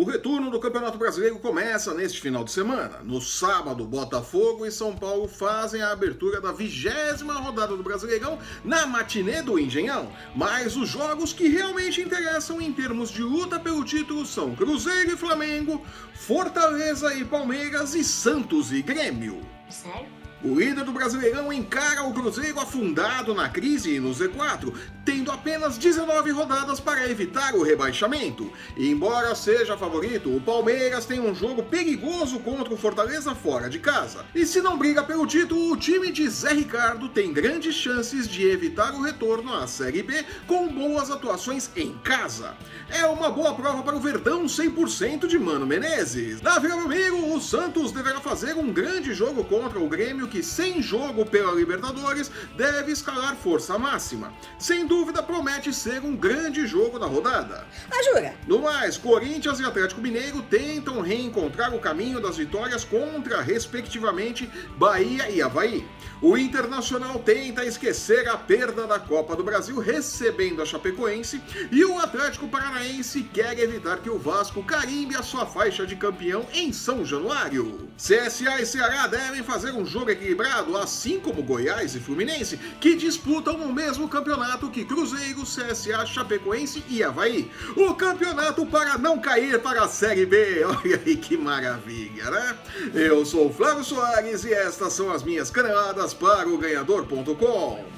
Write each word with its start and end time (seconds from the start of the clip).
O 0.00 0.04
retorno 0.04 0.50
do 0.50 0.58
Campeonato 0.58 0.96
Brasileiro 0.96 1.38
começa 1.38 1.92
neste 1.92 2.22
final 2.22 2.42
de 2.42 2.50
semana. 2.50 3.00
No 3.04 3.20
sábado, 3.20 3.84
Botafogo 3.84 4.64
e 4.64 4.72
São 4.72 4.96
Paulo 4.96 5.28
fazem 5.28 5.82
a 5.82 5.92
abertura 5.92 6.40
da 6.40 6.52
vigésima 6.52 7.34
rodada 7.34 7.76
do 7.76 7.82
Brasileirão 7.82 8.38
na 8.64 8.86
matinê 8.86 9.42
do 9.42 9.58
Engenhão. 9.58 10.10
Mas 10.34 10.74
os 10.74 10.88
jogos 10.88 11.34
que 11.34 11.48
realmente 11.48 12.00
interessam 12.00 12.62
em 12.62 12.72
termos 12.72 13.10
de 13.10 13.22
luta 13.22 13.60
pelo 13.60 13.84
título 13.84 14.24
são 14.24 14.56
Cruzeiro 14.56 15.12
e 15.12 15.18
Flamengo, 15.18 15.84
Fortaleza 16.14 17.12
e 17.12 17.22
Palmeiras 17.22 17.94
e 17.94 18.02
Santos 18.02 18.72
e 18.72 18.80
Grêmio. 18.80 19.42
Sério? 19.68 20.19
O 20.42 20.58
líder 20.58 20.84
do 20.84 20.92
Brasileirão 20.92 21.52
encara 21.52 22.02
o 22.02 22.14
Cruzeiro 22.14 22.58
afundado 22.58 23.34
na 23.34 23.46
crise 23.50 23.96
e 23.96 24.00
no 24.00 24.10
Z4, 24.10 24.72
tendo 25.04 25.30
apenas 25.30 25.76
19 25.76 26.30
rodadas 26.30 26.80
para 26.80 27.10
evitar 27.10 27.54
o 27.54 27.62
rebaixamento. 27.62 28.50
E 28.74 28.88
embora 28.88 29.34
seja 29.34 29.76
favorito, 29.76 30.34
o 30.34 30.40
Palmeiras 30.40 31.04
tem 31.04 31.20
um 31.20 31.34
jogo 31.34 31.62
perigoso 31.64 32.38
contra 32.38 32.72
o 32.72 32.76
Fortaleza 32.78 33.34
fora 33.34 33.68
de 33.68 33.78
casa. 33.78 34.24
E 34.34 34.46
se 34.46 34.62
não 34.62 34.78
briga 34.78 35.02
pelo 35.02 35.26
título, 35.26 35.72
o 35.72 35.76
time 35.76 36.10
de 36.10 36.26
Zé 36.30 36.54
Ricardo 36.54 37.10
tem 37.10 37.34
grandes 37.34 37.74
chances 37.74 38.26
de 38.26 38.48
evitar 38.48 38.94
o 38.94 39.02
retorno 39.02 39.52
à 39.52 39.66
Série 39.66 40.02
B 40.02 40.24
com 40.46 40.68
boas 40.68 41.10
atuações 41.10 41.70
em 41.76 41.92
casa. 41.98 42.56
É 42.88 43.04
uma 43.04 43.28
boa 43.28 43.54
prova 43.54 43.82
para 43.82 43.96
o 43.96 44.00
Verdão 44.00 44.46
100% 44.46 45.26
de 45.26 45.38
Mano 45.38 45.66
Menezes. 45.66 46.40
Na 46.40 46.58
Vila 46.58 46.76
Belmiro, 46.76 47.34
o 47.34 47.40
Santos 47.42 47.92
deverá 47.92 48.20
fazer 48.20 48.56
um 48.56 48.72
grande 48.72 49.12
jogo 49.12 49.44
contra 49.44 49.78
o 49.78 49.88
Grêmio 49.88 50.29
que, 50.30 50.42
sem 50.42 50.80
jogo 50.80 51.26
pela 51.26 51.52
Libertadores, 51.52 52.30
deve 52.56 52.92
escalar 52.92 53.36
força 53.36 53.76
máxima. 53.76 54.32
Sem 54.58 54.86
dúvida, 54.86 55.22
promete 55.22 55.74
ser 55.74 56.02
um 56.02 56.16
grande 56.16 56.66
jogo 56.66 56.98
da 56.98 57.06
rodada. 57.06 57.66
Ah, 57.90 58.02
jura? 58.02 58.34
No 58.46 58.60
mais, 58.60 58.96
Corinthians 58.96 59.60
e 59.60 59.64
Atlético 59.64 60.00
Mineiro 60.00 60.40
tentam 60.42 61.00
reencontrar 61.00 61.74
o 61.74 61.80
caminho 61.80 62.20
das 62.20 62.36
vitórias 62.36 62.84
contra, 62.84 63.42
respectivamente, 63.42 64.48
Bahia 64.78 65.28
e 65.28 65.42
Havaí. 65.42 65.86
O 66.22 66.36
Internacional 66.36 67.18
tenta 67.20 67.64
esquecer 67.64 68.28
a 68.28 68.36
perda 68.36 68.86
da 68.86 68.98
Copa 68.98 69.34
do 69.34 69.42
Brasil 69.42 69.78
recebendo 69.78 70.60
a 70.60 70.66
Chapecoense 70.66 71.40
e 71.72 71.82
o 71.82 71.98
Atlético 71.98 72.46
Paranaense 72.46 73.22
quer 73.22 73.58
evitar 73.58 74.00
que 74.00 74.10
o 74.10 74.18
Vasco 74.18 74.62
carimbe 74.62 75.16
a 75.16 75.22
sua 75.22 75.46
faixa 75.46 75.86
de 75.86 75.96
campeão 75.96 76.46
em 76.52 76.74
São 76.74 77.06
Januário. 77.06 77.88
CSA 77.96 78.60
e 78.60 78.66
Ceará 78.66 79.06
devem 79.06 79.42
fazer 79.42 79.72
um 79.72 79.86
jogo 79.86 80.10
equilibrado, 80.10 80.76
assim 80.76 81.18
como 81.18 81.42
Goiás 81.42 81.94
e 81.94 82.00
Fluminense, 82.00 82.58
que 82.80 82.96
disputam 82.96 83.56
o 83.56 83.72
mesmo 83.72 84.06
campeonato 84.06 84.70
que 84.70 84.84
Cruzeiro, 84.84 85.42
CSA, 85.42 86.04
Chapecoense 86.04 86.84
e 86.88 87.02
Havaí. 87.02 87.50
O 87.74 87.94
campeonato 87.94 88.66
para 88.66 88.98
não 88.98 89.18
cair 89.18 89.58
para 89.60 89.84
a 89.84 89.88
Série 89.88 90.26
B. 90.26 90.64
Olha 90.64 91.00
aí 91.04 91.16
que 91.16 91.36
maravilha, 91.36 92.30
né? 92.30 92.58
Eu 92.94 93.24
sou 93.24 93.48
o 93.48 93.52
Flávio 93.52 93.84
Soares 93.84 94.44
e 94.44 94.52
estas 94.52 94.92
são 94.92 95.10
as 95.10 95.22
minhas 95.22 95.50
caneladas 95.50 96.09
para 96.12 96.48
o 96.48 96.58
ganhador.com. 96.58 97.90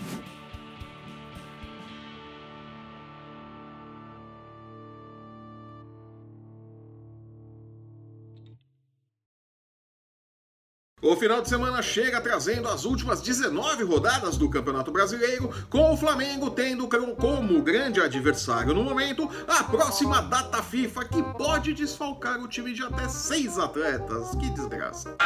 O 11.05 11.17
final 11.17 11.43
de 11.43 11.49
semana 11.49 11.83
chega 11.83 12.21
trazendo 12.21 12.69
as 12.69 12.85
últimas 12.85 13.21
19 13.21 13.83
rodadas 13.83 14.37
do 14.37 14.49
Campeonato 14.49 14.93
Brasileiro, 14.93 15.51
com 15.69 15.93
o 15.93 15.97
Flamengo 15.97 16.49
tendo 16.49 16.89
como 17.17 17.61
grande 17.61 18.01
adversário 18.01 18.73
no 18.73 18.85
momento 18.85 19.29
a 19.49 19.65
próxima 19.65 20.23
data 20.23 20.63
FIFA 20.63 21.05
que 21.07 21.21
pode 21.37 21.75
desfalcar 21.75 22.41
o 22.41 22.47
time 22.47 22.73
de 22.73 22.85
até 22.85 23.09
seis 23.09 23.59
atletas. 23.59 24.31
Que 24.37 24.49
desgraça. 24.51 25.17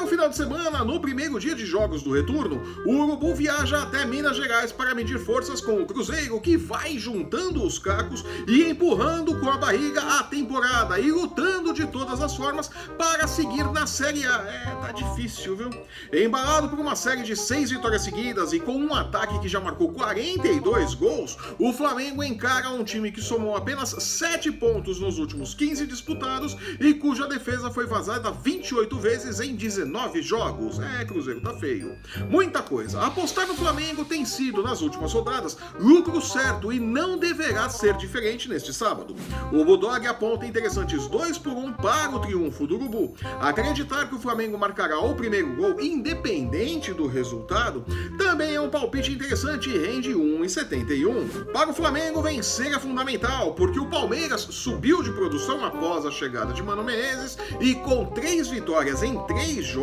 Para 0.00 0.06
o 0.06 0.08
final 0.08 0.30
de 0.30 0.36
semana, 0.36 0.82
no 0.82 0.98
primeiro 0.98 1.38
dia 1.38 1.54
de 1.54 1.66
jogos 1.66 2.02
do 2.02 2.14
retorno, 2.14 2.62
o 2.86 3.02
Urubu 3.02 3.34
viaja 3.34 3.82
até 3.82 4.06
Minas 4.06 4.34
Gerais 4.34 4.72
para 4.72 4.94
medir 4.94 5.18
forças 5.18 5.60
com 5.60 5.74
o 5.74 5.84
Cruzeiro, 5.84 6.40
que 6.40 6.56
vai 6.56 6.96
juntando 6.96 7.62
os 7.62 7.78
cacos 7.78 8.24
e 8.48 8.62
empurrando 8.62 9.38
com 9.38 9.50
a 9.50 9.58
barriga 9.58 10.00
a 10.00 10.22
temporada 10.22 10.98
e 10.98 11.12
lutando 11.12 11.74
de 11.74 11.86
todas 11.86 12.22
as 12.22 12.34
formas 12.34 12.70
para 12.96 13.28
seguir 13.28 13.70
na 13.72 13.86
Série 13.86 14.24
A. 14.24 14.38
É, 14.38 14.74
tá 14.80 14.90
difícil, 14.90 15.54
viu? 15.54 15.68
Embalado 16.10 16.70
por 16.70 16.78
uma 16.78 16.96
série 16.96 17.22
de 17.22 17.36
seis 17.36 17.70
vitórias 17.70 18.00
seguidas 18.00 18.54
e 18.54 18.58
com 18.58 18.78
um 18.78 18.94
ataque 18.94 19.38
que 19.40 19.48
já 19.48 19.60
marcou 19.60 19.92
42 19.92 20.94
gols, 20.94 21.36
o 21.58 21.74
Flamengo 21.74 22.24
encara 22.24 22.70
um 22.70 22.82
time 22.82 23.12
que 23.12 23.20
somou 23.20 23.54
apenas 23.54 23.90
7 23.90 24.50
pontos 24.52 24.98
nos 24.98 25.18
últimos 25.18 25.52
15 25.52 25.86
disputados 25.86 26.56
e 26.80 26.94
cuja 26.94 27.28
defesa 27.28 27.70
foi 27.70 27.84
vazada 27.84 28.30
28 28.30 28.98
vezes 28.98 29.40
em 29.40 29.54
19 29.54 29.89
19 29.90 30.22
jogos. 30.22 30.78
É, 30.78 31.04
Cruzeiro 31.04 31.40
tá 31.40 31.52
feio. 31.54 31.96
Muita 32.28 32.62
coisa. 32.62 33.02
Apostar 33.02 33.46
no 33.46 33.54
Flamengo 33.54 34.04
tem 34.04 34.24
sido, 34.24 34.62
nas 34.62 34.80
últimas 34.80 35.12
rodadas, 35.12 35.58
lucro 35.78 36.20
certo 36.22 36.72
e 36.72 36.78
não 36.78 37.18
deverá 37.18 37.68
ser 37.68 37.96
diferente 37.96 38.48
neste 38.48 38.72
sábado. 38.72 39.16
O 39.52 39.64
Bulldog 39.64 40.06
aponta 40.06 40.46
interessantes 40.46 41.08
2 41.08 41.38
por 41.38 41.52
1 41.52 41.72
para 41.74 42.14
o 42.14 42.20
triunfo 42.20 42.66
do 42.66 42.76
Urubu. 42.76 43.14
Acreditar 43.40 44.08
que 44.08 44.14
o 44.14 44.20
Flamengo 44.20 44.56
marcará 44.56 45.00
o 45.00 45.14
primeiro 45.14 45.54
gol, 45.56 45.80
independente 45.80 46.92
do 46.92 47.06
resultado, 47.06 47.84
também 48.16 48.54
é 48.54 48.60
um 48.60 48.70
palpite 48.70 49.12
interessante 49.12 49.68
e 49.68 49.78
rende 49.78 50.10
1,71. 50.10 51.52
Para 51.52 51.70
o 51.70 51.74
Flamengo, 51.74 52.22
vencer 52.22 52.72
é 52.72 52.78
fundamental, 52.78 53.54
porque 53.54 53.80
o 53.80 53.86
Palmeiras 53.86 54.42
subiu 54.42 55.02
de 55.02 55.10
produção 55.10 55.64
após 55.64 56.06
a 56.06 56.10
chegada 56.10 56.52
de 56.52 56.62
Mano 56.62 56.84
Menezes 56.84 57.36
e 57.60 57.74
com 57.74 58.04
três 58.06 58.48
vitórias 58.48 59.02
em 59.02 59.18
três 59.26 59.66
jogos, 59.66 59.79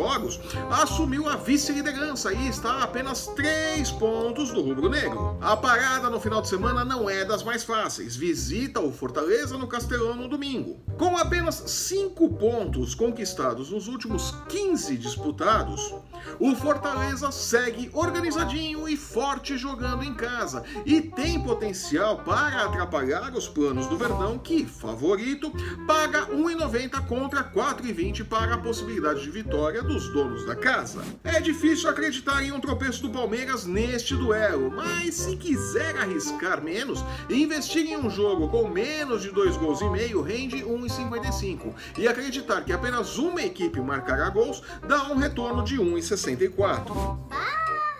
assumiu 0.70 1.28
a 1.28 1.36
vice-liderança 1.36 2.32
e 2.32 2.48
está 2.48 2.70
a 2.70 2.84
apenas 2.84 3.26
3 3.28 3.90
pontos 3.92 4.50
do 4.50 4.62
rubro-negro. 4.62 5.36
A 5.40 5.56
parada 5.56 6.10
no 6.10 6.20
final 6.20 6.40
de 6.42 6.48
semana 6.48 6.84
não 6.84 7.08
é 7.08 7.24
das 7.24 7.42
mais 7.42 7.64
fáceis. 7.64 8.16
Visita 8.16 8.80
o 8.80 8.92
Fortaleza 8.92 9.56
no 9.56 9.66
Castelão 9.66 10.16
no 10.16 10.28
domingo. 10.28 10.80
Com 10.96 11.16
apenas 11.16 11.62
5 11.66 12.28
pontos 12.34 12.94
conquistados 12.94 13.70
nos 13.70 13.88
últimos 13.88 14.34
15 14.48 14.96
disputados, 14.96 15.94
o 16.38 16.54
Fortaleza 16.54 17.30
segue 17.30 17.90
organizadinho 17.92 18.88
e 18.88 18.96
forte 18.96 19.56
jogando 19.56 20.02
em 20.02 20.14
casa 20.14 20.64
e 20.84 21.00
tem 21.00 21.40
potencial 21.40 22.18
para 22.18 22.64
atrapalhar 22.64 23.32
os 23.34 23.48
planos 23.48 23.86
do 23.86 23.96
Verdão, 23.96 24.38
que, 24.38 24.66
favorito, 24.66 25.52
paga 25.86 26.26
1,90 26.26 27.06
contra 27.06 27.42
4,20 27.44 28.24
para 28.24 28.54
a 28.54 28.58
possibilidade 28.58 29.22
de 29.22 29.30
vitória 29.30 29.82
dos 29.82 30.08
donos 30.12 30.44
da 30.44 30.54
casa. 30.54 31.02
É 31.24 31.40
difícil 31.40 31.88
acreditar 31.88 32.42
em 32.42 32.52
um 32.52 32.60
tropeço 32.60 33.02
do 33.02 33.10
Palmeiras 33.10 33.64
neste 33.64 34.14
duelo, 34.14 34.70
mas 34.70 35.14
se 35.14 35.36
quiser 35.36 35.96
arriscar 35.96 36.62
menos, 36.62 37.04
investir 37.28 37.86
em 37.86 37.96
um 37.96 38.10
jogo 38.10 38.48
com 38.48 38.68
menos 38.68 39.22
de 39.22 39.30
dois 39.30 39.56
gols 39.56 39.80
e 39.80 39.88
meio 39.90 40.22
rende 40.22 40.56
1,55 40.58 41.74
e 41.98 42.06
acreditar 42.06 42.62
que 42.62 42.72
apenas 42.72 43.18
uma 43.18 43.42
equipe 43.42 43.80
marcará 43.80 44.28
gols 44.30 44.62
dá 44.86 45.10
um 45.10 45.16
retorno 45.16 45.62
de 45.62 45.78
1,64. 46.26 47.57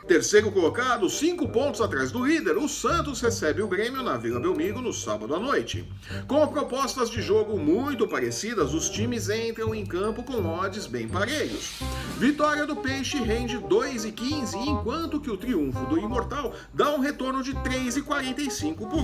Terceiro 0.08 0.50
colocado, 0.50 1.06
cinco 1.10 1.46
pontos 1.46 1.82
atrás 1.82 2.10
do 2.10 2.24
líder, 2.24 2.56
o 2.56 2.66
Santos 2.66 3.20
recebe 3.20 3.60
o 3.60 3.68
Grêmio 3.68 4.02
na 4.02 4.16
Vila 4.16 4.40
Belmiro 4.40 4.80
no 4.80 4.90
sábado 4.90 5.34
à 5.34 5.38
noite. 5.38 5.86
Com 6.26 6.46
propostas 6.48 7.10
de 7.10 7.20
jogo 7.20 7.58
muito 7.58 8.08
parecidas, 8.08 8.72
os 8.72 8.88
times 8.88 9.28
entram 9.28 9.74
em 9.74 9.84
campo 9.84 10.22
com 10.22 10.46
odds 10.46 10.86
bem 10.86 11.06
parelhos. 11.06 11.80
Vitória 12.16 12.64
do 12.64 12.76
Peixe 12.76 13.18
rende 13.18 13.58
2,15, 13.58 14.54
enquanto 14.66 15.20
que 15.20 15.30
o 15.30 15.36
triunfo 15.36 15.84
do 15.84 15.98
Imortal 15.98 16.54
dá 16.72 16.90
um 16.94 17.00
retorno 17.00 17.42
de 17.42 17.52
3,45 17.56 18.76
por 18.88 19.00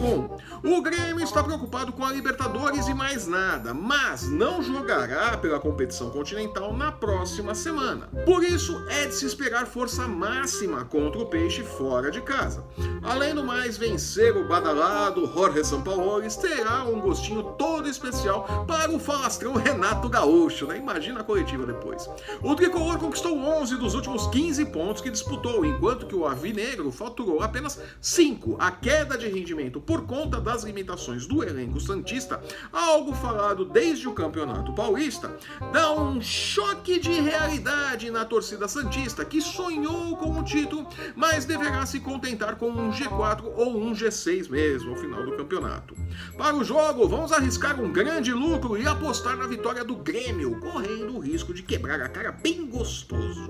1. 0.64 0.74
O 0.74 0.80
Grêmio 0.80 1.22
está 1.22 1.44
preocupado 1.44 1.92
com 1.92 2.02
a 2.02 2.12
Libertadores 2.12 2.88
e 2.88 2.94
mais 2.94 3.26
nada, 3.26 3.74
mas 3.74 4.26
não 4.26 4.62
jogará 4.62 5.36
pela 5.36 5.60
competição 5.60 6.08
continental 6.08 6.74
na 6.74 6.90
próxima 6.90 7.54
semana. 7.54 8.06
Por 8.24 8.42
isso, 8.42 8.82
é 8.88 9.04
de 9.04 9.14
se 9.14 9.26
esperar 9.26 9.66
força 9.66 10.08
máxima 10.08 10.93
contra 10.94 11.20
o 11.20 11.26
Peixe 11.26 11.64
fora 11.64 12.08
de 12.08 12.20
casa. 12.20 12.64
Além 13.02 13.34
do 13.34 13.42
mais, 13.42 13.76
vencer 13.76 14.36
o 14.36 14.46
badalado 14.46 15.26
Jorge 15.26 15.64
Sampaoli 15.64 16.28
terá 16.40 16.84
um 16.84 17.00
gostinho 17.00 17.42
todo 17.58 17.88
especial 17.88 18.64
para 18.64 18.92
o 18.92 19.00
falastrão 19.00 19.54
Renato 19.54 20.08
Gaúcho, 20.08 20.68
né? 20.68 20.78
Imagina 20.78 21.20
a 21.20 21.24
coletiva 21.24 21.66
depois. 21.66 22.08
O 22.40 22.54
tricolor 22.54 22.96
conquistou 22.98 23.36
11 23.36 23.76
dos 23.76 23.94
últimos 23.94 24.28
15 24.28 24.66
pontos 24.66 25.02
que 25.02 25.10
disputou, 25.10 25.64
enquanto 25.64 26.06
que 26.06 26.14
o 26.14 26.26
Avinegro 26.26 26.92
faturou 26.92 27.42
apenas 27.42 27.80
5. 28.00 28.56
A 28.60 28.70
queda 28.70 29.18
de 29.18 29.26
rendimento 29.26 29.80
por 29.80 30.02
conta 30.02 30.40
das 30.40 30.62
limitações 30.62 31.26
do 31.26 31.42
elenco 31.42 31.80
Santista, 31.80 32.40
algo 32.72 33.12
falado 33.14 33.64
desde 33.64 34.06
o 34.06 34.12
Campeonato 34.12 34.72
Paulista, 34.72 35.36
dá 35.72 35.92
um 35.92 36.22
choque 36.22 37.00
de 37.00 37.10
realidade 37.10 38.12
na 38.12 38.24
torcida 38.24 38.68
Santista, 38.68 39.24
que 39.24 39.40
sonhou 39.40 40.16
com 40.16 40.38
o 40.38 40.44
título 40.44 40.83
mas 41.14 41.44
deverá 41.44 41.84
se 41.86 42.00
contentar 42.00 42.56
com 42.56 42.70
um 42.70 42.92
G4 42.92 43.44
ou 43.56 43.76
um 43.76 43.92
G6 43.92 44.48
mesmo 44.48 44.90
ao 44.90 44.96
final 44.96 45.24
do 45.24 45.36
campeonato. 45.36 45.96
Para 46.36 46.56
o 46.56 46.64
jogo, 46.64 47.08
vamos 47.08 47.32
arriscar 47.32 47.80
um 47.80 47.92
grande 47.92 48.32
lucro 48.32 48.76
e 48.76 48.86
apostar 48.86 49.36
na 49.36 49.46
vitória 49.46 49.84
do 49.84 49.96
Grêmio, 49.96 50.58
correndo 50.60 51.16
o 51.16 51.20
risco 51.20 51.52
de 51.54 51.62
quebrar 51.62 52.00
a 52.00 52.08
cara 52.08 52.32
bem 52.32 52.66
gostoso. 52.66 53.48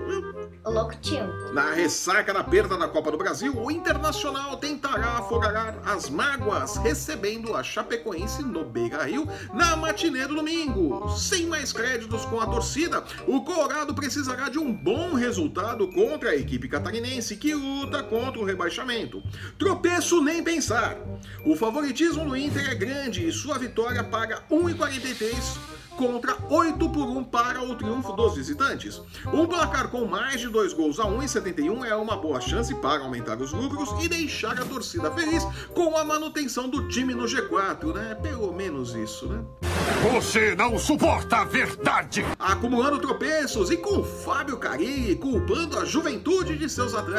O 0.64 0.70
louco 0.70 0.96
tio. 0.96 1.52
Na 1.52 1.72
ressaca 1.72 2.32
da 2.32 2.42
perda 2.42 2.76
da 2.76 2.88
Copa 2.88 3.10
do 3.10 3.18
Brasil, 3.18 3.54
o 3.56 3.70
Internacional 3.70 4.56
tentará 4.56 5.18
afogar 5.18 5.78
as 5.84 6.08
mágoas, 6.08 6.76
recebendo 6.76 7.54
a 7.54 7.62
Chapecoense 7.62 8.42
no 8.42 8.64
Beira-Rio 8.64 9.26
na 9.52 9.76
matinê 9.76 10.26
do 10.26 10.34
domingo. 10.34 11.08
Sem 11.10 11.46
mais 11.46 11.72
créditos 11.72 12.24
com 12.26 12.40
a 12.40 12.46
torcida, 12.46 13.04
o 13.26 13.42
Colorado 13.42 13.94
precisará 13.94 14.48
de 14.48 14.58
um 14.58 14.72
bom 14.72 15.14
resultado 15.14 15.88
contra 15.88 16.30
a 16.30 16.36
equipe 16.36 16.68
catarinense 16.68 17.23
que 17.32 17.54
luta 17.54 18.02
contra 18.02 18.38
o 18.40 18.44
rebaixamento. 18.44 19.22
Tropeço 19.58 20.22
nem 20.22 20.42
pensar. 20.42 20.98
O 21.46 21.56
favoritismo 21.56 22.24
do 22.24 22.36
Inter 22.36 22.70
é 22.70 22.74
grande 22.74 23.26
e 23.26 23.32
sua 23.32 23.58
vitória 23.58 24.04
paga 24.04 24.42
1,43 24.50 25.74
contra 25.96 26.36
8 26.50 26.88
por 26.90 27.08
1 27.08 27.24
para 27.24 27.62
o 27.62 27.74
triunfo 27.74 28.12
dos 28.12 28.36
visitantes. 28.36 29.00
Um 29.32 29.46
placar 29.46 29.88
com 29.88 30.04
mais 30.04 30.40
de 30.40 30.48
2 30.48 30.72
gols 30.72 30.98
a 30.98 31.04
1,71 31.04 31.84
é 31.84 31.94
uma 31.94 32.16
boa 32.16 32.40
chance 32.40 32.74
para 32.74 33.02
aumentar 33.02 33.40
os 33.40 33.52
lucros 33.52 33.90
e 34.04 34.08
deixar 34.08 34.60
a 34.60 34.64
torcida 34.64 35.10
feliz 35.12 35.44
com 35.72 35.96
a 35.96 36.04
manutenção 36.04 36.68
do 36.68 36.88
time 36.88 37.14
no 37.14 37.24
G4, 37.24 37.94
né? 37.94 38.14
Pelo 38.16 38.52
menos 38.52 38.94
isso, 38.94 39.26
né? 39.26 39.42
Você 40.12 40.54
não 40.54 40.78
suporta 40.78 41.38
a 41.38 41.44
verdade! 41.44 42.24
Acumulando 42.38 42.98
tropeços 42.98 43.70
e 43.70 43.76
com 43.76 44.02
Fábio 44.02 44.58
Carilli 44.58 45.16
culpando 45.16 45.78
a 45.78 45.84
juventude 45.84 46.58
de 46.58 46.68
seus 46.68 46.94
atletas 46.94 47.13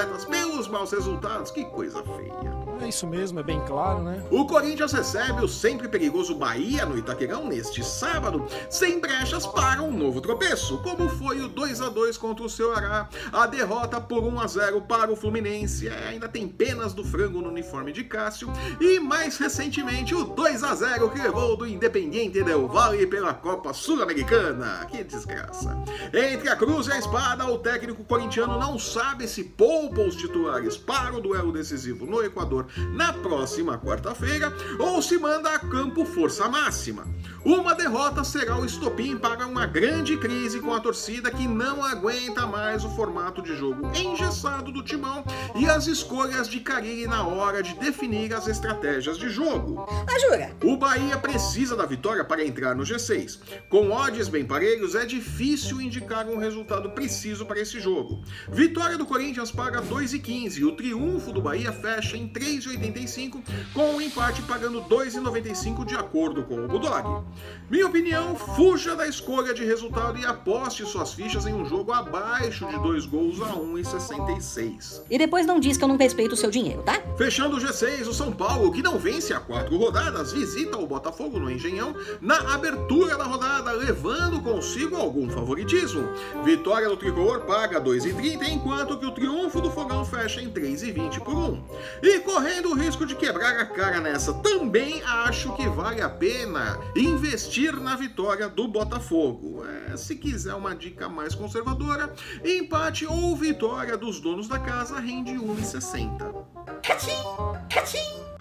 pelos 0.56 0.68
maus 0.68 0.92
resultados. 0.92 1.51
Que 1.51 1.65
coisa 1.65 2.03
feia. 2.03 2.65
É 2.81 2.89
isso 2.89 3.07
mesmo, 3.07 3.39
é 3.39 3.44
bem 3.44 3.62
claro, 3.65 4.03
né? 4.03 4.21
O 4.30 4.45
Corinthians 4.45 4.92
recebe 4.92 5.44
o 5.44 5.47
sempre 5.47 5.88
perigoso 5.88 6.36
Bahia 6.36 6.86
no 6.86 6.97
Itaquerão 6.97 7.47
neste 7.47 7.83
sábado, 7.83 8.45
sem 8.69 9.00
brechas 9.00 9.47
para 9.47 9.81
um 9.81 9.92
novo 9.92 10.19
tropeço, 10.19 10.77
como 10.80 11.07
foi 11.07 11.39
o 11.39 11.47
2 11.47 11.81
a 11.81 11.89
2 11.89 12.18
contra 12.18 12.45
o 12.45 12.50
Ceará, 12.50 13.07
a 13.31 13.47
derrota 13.47 14.01
por 14.01 14.24
1 14.24 14.39
a 14.39 14.47
0 14.47 14.81
para 14.81 15.12
o 15.12 15.15
Fluminense, 15.15 15.88
é, 15.88 16.09
ainda 16.09 16.27
tem 16.27 16.47
penas 16.47 16.94
do 16.94 17.03
frango 17.03 17.42
no 17.42 17.50
uniforme 17.50 17.92
de 17.92 18.03
Cássio, 18.03 18.51
e 18.80 19.00
mais 19.00 19.38
recentemente 19.38 20.13
o 20.13 20.25
2 20.25 20.63
a 20.63 20.75
0 20.75 21.09
que 21.09 21.21
levou 21.21 21.56
do 21.56 21.65
Independiente 21.65 22.44
Del 22.44 22.68
Valle 22.68 23.07
pela 23.07 23.33
Copa 23.33 23.74
Sul-Americana. 23.74 24.86
Que 24.92 25.03
desgraça. 25.03 25.77
Entre 26.13 26.50
a 26.50 26.56
cruz 26.56 26.88
e 26.88 26.92
a 26.92 27.00
espada, 27.00 27.45
o 27.45 27.57
técnico 27.57 28.03
corintiano 28.03 28.59
não 28.59 28.77
sabe 28.77 29.27
se 29.27 29.44
poupa 29.86 30.02
os 30.02 30.16
titulares 30.16 30.78
para 30.78 31.16
o 31.16 31.22
duelo 31.22 31.52
decisivo 31.52 32.08
no 32.08 32.24
Equador 32.24 32.66
na 32.94 33.14
próxima 33.14 33.78
quarta-feira 33.78 34.52
ou 34.80 35.00
se 35.02 35.18
manda 35.18 35.54
a 35.54 35.60
campo 35.60 36.06
força 36.06 36.50
máxima. 36.50 37.06
Uma 37.46 37.76
derrota 37.76 38.24
será 38.24 38.58
o 38.58 38.66
estopim 38.66 39.16
para 39.16 39.46
uma 39.46 39.68
grande 39.68 40.18
crise 40.18 40.60
com 40.60 40.74
a 40.74 40.80
torcida 40.80 41.30
que 41.30 41.48
não 41.48 41.84
aguenta 41.84 42.48
mais 42.48 42.84
o 42.84 42.90
formato 42.96 43.40
de 43.44 43.56
jogo 43.56 43.92
engessado 43.96 44.72
do 44.72 44.84
timão 44.84 45.24
e 45.56 45.70
as 45.70 45.86
escolhas 45.86 46.50
de 46.50 46.60
Carilli 46.60 47.06
na 47.06 47.28
hora 47.28 47.62
de 47.62 47.76
definir 47.76 48.34
as 48.34 48.48
estratégias 48.48 49.20
de 49.20 49.30
jogo. 49.30 49.86
Ah, 49.88 50.20
jura? 50.20 50.56
O 50.64 50.76
Bahia 50.76 51.18
precisa 51.20 51.76
da 51.76 51.86
vitória 51.86 52.26
para 52.26 52.44
entrar 52.44 52.74
no 52.74 52.81
G6. 52.81 53.40
Com 53.70 53.92
odds 53.92 54.28
bem 54.28 54.44
parelhos, 54.44 54.96
é 54.96 55.06
difícil 55.06 55.80
indicar 55.80 56.28
um 56.28 56.38
resultado 56.38 56.90
preciso 56.90 57.46
para 57.46 57.60
esse 57.60 57.80
jogo. 57.80 58.24
Vitória 58.50 58.98
do 58.98 59.06
Corinthians 59.06 59.52
paga 59.66 59.82
2,15 59.82 60.60
e 60.60 60.64
o 60.64 60.74
triunfo 60.74 61.32
do 61.32 61.42
Bahia 61.42 61.72
fecha 61.72 62.16
em 62.16 62.28
3,85, 62.28 63.42
com 63.74 63.96
o 63.96 64.02
empate 64.02 64.44
pagando 64.44 64.80
2,95 64.84 65.84
de 65.84 65.96
acordo 65.96 66.44
com 66.44 66.64
o 66.64 66.68
Bulldog. 66.68 67.26
Minha 67.68 67.88
opinião, 67.88 68.36
fuja 68.36 68.96
da 68.96 69.08
escolha 69.08 69.56
de 69.56 69.66
resultado 69.66 70.20
e 70.20 70.26
aposte 70.26 70.86
suas 70.86 71.14
fichas 71.14 71.48
em 71.48 71.54
um 71.56 71.66
jogo 71.66 71.92
abaixo 71.92 72.68
de 72.68 72.78
2 72.78 73.08
gols 73.08 73.42
a 73.42 73.56
1,66. 73.56 75.02
E 75.10 75.18
depois 75.18 75.48
não 75.48 75.60
diz 75.60 75.78
que 75.78 75.84
eu 75.84 75.88
não 75.88 75.98
respeito 75.98 76.34
o 76.34 76.38
seu 76.38 76.52
dinheiro, 76.52 76.84
tá? 76.84 77.02
Fechando 77.18 77.58
o 77.58 77.60
G6, 77.60 78.08
o 78.08 78.14
São 78.14 78.32
Paulo, 78.32 78.72
que 78.72 78.84
não 78.84 79.00
vence 79.00 79.34
há 79.34 79.40
quatro 79.40 79.76
rodadas, 79.78 80.32
visita 80.32 80.78
o 80.78 80.86
Botafogo 80.86 81.40
no 81.40 81.50
Engenhão 81.50 81.96
na 82.22 82.54
abertura 82.54 83.18
da 83.18 83.24
rodada, 83.24 83.72
levando 83.72 84.44
consigo 84.44 84.96
algum 84.96 85.28
favoritismo. 85.28 86.08
Vitória 86.44 86.88
do 86.88 86.98
Tricolor 86.98 87.42
paga 87.46 87.82
2,30, 87.82 88.48
enquanto 88.48 89.00
que 89.00 89.08
o 89.08 89.12
triunfo 89.12 89.55
do 89.62 89.72
Fogão 89.72 90.06
fecha 90.06 90.42
em 90.42 90.52
3,20 90.52 91.19
por 91.22 91.36
1. 91.36 91.63
E 92.02 92.19
correndo 92.19 92.72
o 92.72 92.75
risco 92.75 93.06
de 93.06 93.16
quebrar 93.16 93.60
a 93.60 93.66
cara 93.66 94.00
nessa, 94.00 94.34
também 94.34 95.02
acho 95.04 95.56
que 95.56 95.68
vale 95.68 96.02
a 96.02 96.10
pena 96.10 96.80
investir 96.96 97.80
na 97.80 97.96
vitória 97.96 98.48
do 98.50 98.68
Botafogo. 98.68 99.63
É, 99.66 99.98
se 99.98 100.16
quiser 100.16 100.54
uma 100.54 100.75
dica 100.75 101.07
mais 101.07 101.36
conservadora, 101.36 102.13
empate 102.44 103.06
ou 103.06 103.36
vitória 103.36 103.98
dos 103.98 104.19
donos 104.19 104.48
da 104.48 104.60
casa 104.60 105.00
rende 105.00 105.34
1,60. 105.34 106.34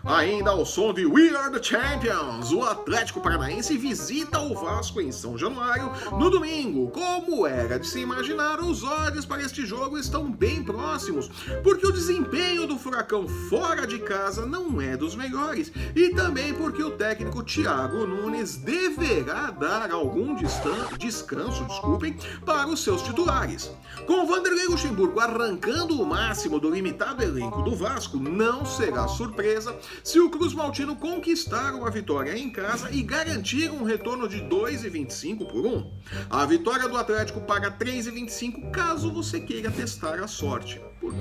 Ainda 0.06 0.50
ao 0.50 0.66
som 0.66 0.92
de 0.92 1.06
We 1.06 1.34
Are 1.34 1.50
the 1.50 1.62
Champions, 1.62 2.52
o 2.52 2.62
Atlético 2.62 3.22
Paranaense 3.22 3.74
visita 3.78 4.38
o 4.38 4.54
Vasco 4.54 5.00
em 5.00 5.10
São 5.10 5.38
Januário 5.38 5.90
no 6.18 6.28
domingo. 6.28 6.90
Como 6.90 7.46
era 7.46 7.78
de 7.78 7.86
se 7.86 8.00
imaginar, 8.00 8.60
os 8.60 8.82
olhos 8.82 9.24
para 9.24 9.40
este 9.40 9.64
jogo 9.64 9.96
estão 9.96 10.30
bem 10.30 10.62
próximos, 10.62 11.30
porque 11.62 11.86
o 11.86 11.92
desempenho 11.92 12.66
do 12.66 12.78
Furacão 12.78 13.26
fora 13.48 13.86
de 13.86 13.98
casa 13.98 14.44
não 14.44 14.78
é 14.78 14.94
dos 14.94 15.14
melhores 15.14 15.72
e 15.96 16.10
também 16.10 16.52
porque 16.52 16.82
o 16.82 16.90
técnico 16.90 17.42
Thiago 17.42 18.06
Nunes 18.06 18.56
deverá 18.56 19.50
dar 19.52 19.90
algum 19.90 20.34
descanso, 20.34 21.64
desculpem, 21.64 22.14
para 22.44 22.68
os 22.68 22.84
seus 22.84 23.00
titulares. 23.00 23.72
Com 24.06 24.26
Vanderlei 24.26 24.66
Luxemburgo 24.66 25.18
arrancando 25.18 25.98
o 25.98 26.04
máximo 26.04 26.60
do 26.60 26.68
limitado 26.68 27.22
elenco 27.22 27.62
do 27.62 27.74
Vasco, 27.74 28.18
não 28.18 28.66
será 28.66 29.08
surpresa 29.08 29.74
se 30.02 30.19
o 30.19 30.31
Cruz 30.31 30.52
Maltino 30.52 30.96
conquistar 30.96 31.75
uma 31.75 31.91
vitória 31.91 32.37
em 32.37 32.50
casa 32.50 32.91
e 32.91 33.02
garantir 33.02 33.70
um 33.70 33.85
retorno 33.85 34.29
de 34.29 34.38
2,25 34.43 35.46
por 35.46 35.67
1. 35.67 35.93
A 36.31 36.44
vitória 36.46 36.88
do 36.88 36.96
Atlético 36.96 37.41
paga 37.43 37.70
3,25 37.70 38.70
caso 38.70 39.12
você 39.12 39.41
queira 39.41 39.70
testar 39.70 40.20
a 40.20 40.26
sorte. 40.26 40.81
Por? 41.04 41.14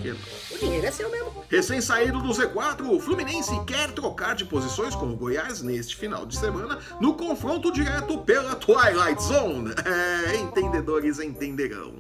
O 0.52 0.58
dinheiro 0.60 0.88
é 0.88 0.92
seu 0.92 1.10
mesmo. 1.10 1.44
Recém-saído 1.50 2.22
do 2.22 2.30
Z4, 2.30 2.90
o 2.90 3.00
Fluminense 3.00 3.52
quer 3.66 3.92
trocar 3.92 4.34
de 4.34 4.46
posições 4.46 4.96
com 4.96 5.08
o 5.08 5.16
Goiás 5.16 5.62
neste 5.62 5.96
final 5.96 6.26
de 6.26 6.38
semana 6.38 6.80
no 7.02 7.16
confronto 7.16 7.72
direto 7.72 8.18
pela 8.20 8.56
Twilight 8.56 9.22
Zone. 9.22 9.74
É, 9.94 10.38
entendedores 10.38 11.20
entenderão. 11.20 11.96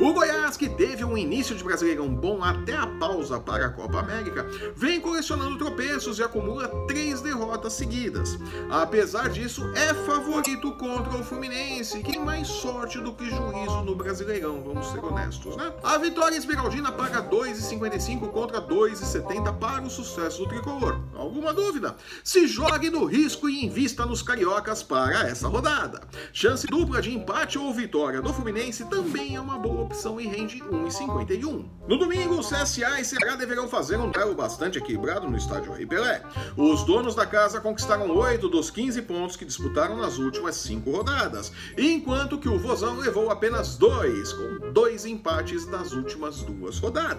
O 0.00 0.12
Goiás, 0.12 0.56
que 0.56 0.68
teve 0.68 1.04
um 1.04 1.16
início 1.16 1.54
de 1.54 1.62
Brasileirão 1.62 2.08
bom 2.08 2.42
até 2.42 2.74
a 2.74 2.86
pausa 2.86 3.38
para 3.38 3.66
a 3.66 3.70
Copa 3.70 4.00
América, 4.00 4.46
vem 4.74 5.00
colecionando 5.00 5.58
tropeços 5.58 6.18
e 6.18 6.22
acumula 6.22 6.68
três 6.86 7.20
derrotas 7.20 7.74
seguidas. 7.74 8.38
Apesar 8.70 9.28
disso, 9.28 9.62
é 9.74 9.92
favorito 9.92 10.72
contra 10.72 11.14
o 11.14 11.22
Fluminense, 11.22 12.00
que 12.00 12.12
tem 12.12 12.24
mais 12.24 12.48
sorte 12.48 12.98
do 12.98 13.12
que 13.12 13.28
juízo 13.28 13.82
no 13.82 13.94
Brasileirão, 13.94 14.62
vamos 14.62 14.86
ser 14.88 15.04
honestos, 15.04 15.56
né? 15.56 15.72
A 15.82 15.98
vitória 15.98 16.36
esmeraldina 16.36 16.90
paga 16.90 17.22
2,55 17.26 18.30
contra 18.30 18.60
2,70 18.60 19.58
para 19.58 19.82
o 19.82 19.90
sucesso 19.90 20.38
do 20.38 20.48
tricolor. 20.48 21.00
Alguma 21.14 21.52
dúvida? 21.52 21.96
Se 22.22 22.46
jogue 22.46 22.90
no 22.90 23.04
risco 23.04 23.48
e 23.48 23.64
invista 23.64 24.06
nos 24.06 24.22
cariocas 24.22 24.82
para 24.82 25.28
essa 25.28 25.48
rodada. 25.48 26.02
Chance 26.32 26.66
dupla 26.66 27.02
de 27.02 27.14
empate 27.14 27.58
ou 27.58 27.72
vitória 27.72 28.22
do 28.22 28.32
Fluminense 28.32 28.84
também 28.86 29.36
é 29.36 29.40
uma 29.40 29.58
boa 29.58 29.82
opção 29.82 30.20
e 30.20 30.26
rende 30.26 30.60
1,51. 30.60 31.64
No 31.88 31.98
domingo, 31.98 32.40
CSA 32.40 33.00
e 33.00 33.04
Ceará 33.04 33.36
deverão 33.36 33.68
fazer 33.68 33.96
um 33.96 34.10
duelo 34.10 34.34
bastante 34.34 34.78
equilibrado 34.78 35.28
no 35.28 35.36
estádio 35.36 35.72
Rei 35.72 35.86
Pelé. 35.86 36.22
Os 36.56 36.84
donos 36.84 37.14
da 37.14 37.26
casa 37.26 37.60
conquistaram 37.60 38.10
8 38.10 38.48
dos 38.48 38.70
15 38.70 39.02
pontos 39.02 39.36
que 39.36 39.44
disputaram 39.44 39.96
nas 39.96 40.18
últimas 40.18 40.56
5 40.56 40.90
rodadas, 40.90 41.52
enquanto 41.76 42.38
que 42.38 42.48
o 42.48 42.58
Vozão 42.58 42.98
levou 42.98 43.30
apenas 43.30 43.76
2, 43.76 44.32
com 44.32 44.72
dois 44.72 45.06
empates 45.06 45.66
das 45.66 45.92
últimas 45.92 46.42
duas 46.42 46.78
rodadas. 46.78 47.15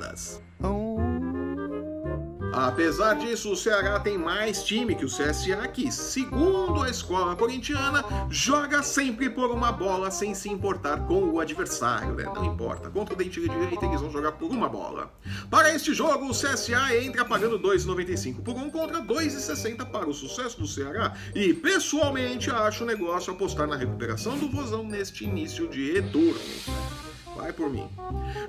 Apesar 2.58 3.14
disso, 3.14 3.52
o 3.52 3.56
Ceará 3.56 4.00
tem 4.00 4.18
mais 4.18 4.64
time 4.64 4.96
que 4.96 5.06
o 5.06 5.08
CSA, 5.08 5.68
que, 5.68 5.92
segundo 5.92 6.82
a 6.82 6.90
escola 6.90 7.36
corintiana, 7.36 8.04
joga 8.32 8.82
sempre 8.82 9.30
por 9.30 9.52
uma 9.52 9.72
bola 9.72 10.10
sem 10.10 10.34
se 10.34 10.50
importar 10.50 11.06
com 11.06 11.24
o 11.30 11.40
adversário, 11.40 12.16
né? 12.16 12.24
Não 12.24 12.46
importa. 12.46 12.90
Contra 12.90 13.14
o 13.14 13.18
Dentilha 13.18 13.48
Direita, 13.48 13.86
eles 13.86 14.02
vão 14.02 14.12
jogar 14.12 14.32
por 14.32 14.50
uma 14.50 14.68
bola. 14.68 15.14
Para 15.52 15.72
este 15.74 15.94
jogo, 15.94 16.26
o 16.26 16.32
CSA 16.32 16.98
entra 16.98 17.24
pagando 17.24 17.60
2,95 17.60 18.42
por 18.42 18.56
um 18.56 18.72
contra 18.72 19.02
2,60 19.02 19.86
para 19.92 20.10
o 20.10 20.14
sucesso 20.14 20.60
do 20.60 20.66
Ceará. 20.66 21.14
E, 21.36 21.54
pessoalmente, 21.54 22.50
acho 22.50 22.84
negócio 22.86 23.32
apostar 23.32 23.68
na 23.68 23.76
recuperação 23.76 24.36
do 24.36 24.50
Vozão 24.50 24.84
neste 24.84 25.26
início 25.26 25.68
de 25.68 25.94
retorno. 25.94 27.07
Vai 27.38 27.54
por 27.54 27.70
mim. 27.70 27.88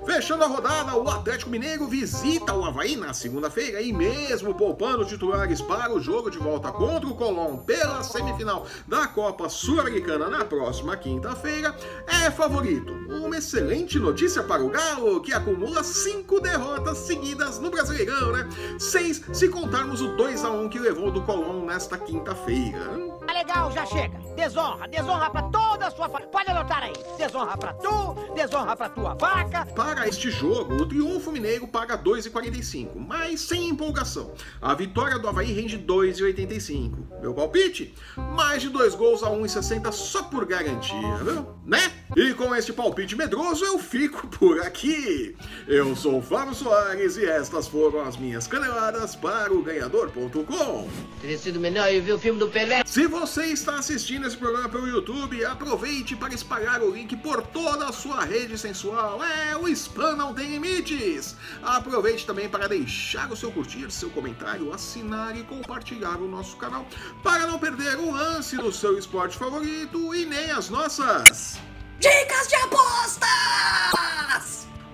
Fechando 0.03 0.43
a 0.43 0.47
rodada, 0.47 0.95
o 0.95 1.07
Atlético 1.07 1.51
Mineiro 1.51 1.87
visita 1.87 2.53
o 2.53 2.65
Havaí 2.65 2.95
na 2.95 3.13
segunda-feira 3.13 3.81
e 3.81 3.93
mesmo 3.93 4.53
poupando 4.55 5.05
titulares 5.05 5.61
para 5.61 5.93
o 5.93 6.01
jogo 6.01 6.31
de 6.31 6.39
volta 6.39 6.71
contra 6.71 7.07
o 7.07 7.15
Colón 7.15 7.57
pela 7.57 8.01
semifinal 8.01 8.65
da 8.87 9.07
Copa 9.07 9.47
Sul-Americana 9.47 10.27
na 10.27 10.43
próxima 10.43 10.97
quinta-feira, 10.97 11.75
é 12.07 12.31
favorito. 12.31 12.91
Uma 13.09 13.37
excelente 13.37 13.99
notícia 13.99 14.41
para 14.41 14.63
o 14.63 14.69
Galo, 14.69 15.21
que 15.21 15.33
acumula 15.33 15.83
cinco 15.83 16.39
derrotas 16.39 16.97
seguidas 16.97 17.59
no 17.59 17.69
Brasileirão, 17.69 18.31
né? 18.31 18.49
Seis 18.79 19.21
se 19.31 19.49
contarmos 19.49 20.01
o 20.01 20.15
2 20.15 20.43
a 20.43 20.49
1 20.49 20.69
que 20.69 20.79
levou 20.79 21.11
do 21.11 21.21
Colón 21.21 21.65
nesta 21.65 21.97
quinta-feira. 21.97 22.79
Tá 23.25 23.33
legal, 23.33 23.71
já 23.71 23.85
chega. 23.85 24.17
Desonra, 24.35 24.87
desonra 24.87 25.29
pra 25.29 25.43
toda 25.43 25.87
a 25.87 25.91
sua 25.91 26.09
família. 26.09 26.31
Pode 26.31 26.49
anotar 26.49 26.83
aí. 26.83 26.93
Desonra 27.17 27.55
pra 27.57 27.73
tu, 27.73 28.15
desonra 28.33 28.75
pra 28.79 28.87
tua 28.87 29.13
vaca. 29.13 29.65
Para 29.65 30.07
este 30.07 30.31
jogo, 30.31 30.73
o 30.75 30.85
triunfo 30.85 31.33
mineiro 31.33 31.67
paga 31.67 31.97
2,45, 31.97 32.91
mas 32.95 33.41
sem 33.41 33.67
empolgação. 33.67 34.33
A 34.61 34.73
vitória 34.73 35.19
do 35.19 35.27
Havaí 35.27 35.51
rende 35.51 35.77
2,85. 35.77 37.19
Meu 37.21 37.33
palpite? 37.33 37.93
Mais 38.15 38.61
de 38.61 38.69
dois 38.69 38.95
gols 38.95 39.21
a 39.21 39.29
1,60 39.29 39.91
só 39.91 40.23
por 40.23 40.45
garantia, 40.45 41.17
viu? 41.17 41.45
Né? 41.65 41.91
E 42.15 42.33
com 42.33 42.55
este 42.55 42.71
palpite 42.71 43.15
medroso 43.15 43.65
eu 43.65 43.77
fico 43.77 44.27
por 44.27 44.61
aqui. 44.61 45.35
Eu 45.67 45.95
sou 45.95 46.19
o 46.19 46.21
Flávio 46.21 46.55
Soares 46.55 47.17
e 47.17 47.25
estas 47.25 47.67
foram 47.67 48.01
as 48.01 48.15
minhas 48.15 48.47
caneladas 48.47 49.15
para 49.15 49.53
o 49.53 49.61
ganhador.com. 49.61 50.89
Teria 51.21 51.37
sido 51.37 51.59
melhor 51.59 51.93
eu 51.93 52.01
ver 52.01 52.13
o 52.13 52.19
filme 52.19 52.39
do 52.39 52.47
Pelé. 52.47 52.81
Se 52.85 53.05
você 53.07 53.47
está 53.47 53.77
assistindo 53.77 54.25
esse 54.25 54.37
programa 54.37 54.69
pelo 54.69 54.87
YouTube, 54.87 55.43
aproveite 55.43 56.15
para 56.15 56.33
espalhar 56.33 56.81
o 56.81 56.91
link 56.91 57.15
por 57.17 57.41
toda 57.41 57.87
a 57.87 57.91
sua 57.91 58.23
rede 58.23 58.57
sensual. 58.69 59.23
É, 59.23 59.57
o 59.57 59.67
spam 59.67 60.15
não 60.15 60.33
tem 60.33 60.51
limites. 60.51 61.35
Aproveite 61.63 62.25
também 62.25 62.47
para 62.47 62.67
deixar 62.67 63.31
o 63.31 63.35
seu 63.35 63.51
curtir, 63.51 63.89
seu 63.91 64.09
comentário, 64.09 64.73
assinar 64.73 65.35
e 65.35 65.43
compartilhar 65.43 66.17
o 66.17 66.27
nosso 66.27 66.55
canal 66.57 66.85
para 67.23 67.47
não 67.47 67.59
perder 67.59 67.97
o 67.97 68.11
lance 68.11 68.55
do 68.57 68.71
seu 68.71 68.97
esporte 68.97 69.37
favorito 69.37 70.13
e 70.13 70.25
nem 70.25 70.51
as 70.51 70.69
nossas. 70.69 71.59
Dicas 71.99 72.47
de 72.47 72.55
apostas! 72.55 73.98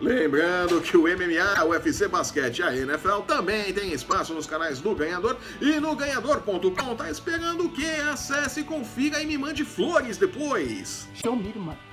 Lembrando 0.01 0.81
que 0.81 0.97
o 0.97 1.03
MMA, 1.03 1.63
o 1.63 1.69
UFC 1.69 2.07
Basquete 2.09 2.59
e 2.59 2.63
a 2.63 2.75
NFL 2.75 3.21
também 3.25 3.71
tem 3.71 3.93
espaço 3.93 4.33
nos 4.33 4.45
canais 4.45 4.81
do 4.81 4.93
Ganhador 4.93 5.37
e 5.61 5.79
no 5.79 5.95
ganhador.com. 5.95 6.95
Tá 6.95 7.09
esperando 7.09 7.65
o 7.65 7.69
quê? 7.69 7.87
Acesse, 8.11 8.63
confira 8.63 9.21
e 9.21 9.25
me 9.25 9.37
mande 9.37 9.63
flores 9.63 10.17
depois. 10.17 11.07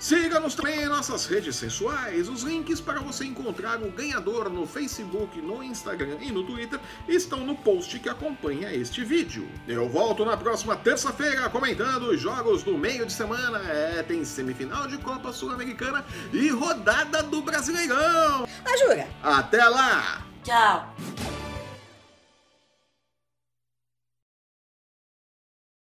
Siga-nos 0.00 0.56
também 0.56 0.82
em 0.82 0.86
nossas 0.86 1.26
redes 1.26 1.54
sensuais. 1.54 2.28
Os 2.28 2.42
links 2.42 2.80
para 2.80 3.00
você 3.00 3.24
encontrar 3.24 3.80
o 3.80 3.90
Ganhador 3.92 4.50
no 4.50 4.66
Facebook, 4.66 5.40
no 5.40 5.62
Instagram 5.62 6.16
e 6.20 6.32
no 6.32 6.42
Twitter 6.42 6.80
estão 7.06 7.46
no 7.46 7.54
post 7.54 8.00
que 8.00 8.08
acompanha 8.08 8.74
este 8.74 9.04
vídeo. 9.04 9.48
Eu 9.68 9.88
volto 9.88 10.24
na 10.24 10.36
próxima 10.36 10.74
terça-feira 10.74 11.48
comentando 11.48 12.10
os 12.10 12.20
jogos 12.20 12.64
do 12.64 12.76
meio 12.76 13.06
de 13.06 13.12
semana. 13.12 13.58
É, 13.58 14.02
tem 14.02 14.24
semifinal 14.24 14.88
de 14.88 14.98
Copa 14.98 15.32
Sul-Americana 15.32 16.04
e 16.32 16.48
rodada 16.48 17.22
do 17.22 17.40
Brasileirão. 17.40 17.92
Ah, 18.04 18.76
jura? 18.78 19.06
Até 19.22 19.64
lá! 19.68 20.22
Tchau. 20.44 20.94